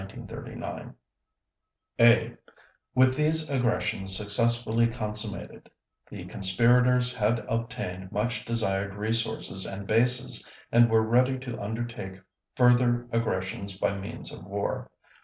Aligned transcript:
_(a) 1.99 2.33
With 2.95 3.15
these 3.15 3.51
aggressions 3.51 4.17
successfully 4.17 4.87
consummated, 4.87 5.69
the 6.09 6.25
conspirators 6.25 7.15
had 7.15 7.45
obtained 7.47 8.11
much 8.11 8.43
desired 8.43 8.95
resources 8.95 9.63
and 9.67 9.85
bases 9.85 10.49
and 10.71 10.89
were 10.89 11.03
ready 11.05 11.37
to 11.41 11.59
undertake 11.61 12.19
further 12.55 13.07
aggressions 13.11 13.77
by 13.79 13.95
means 13.95 14.33
of 14.33 14.43
war. 14.43 14.89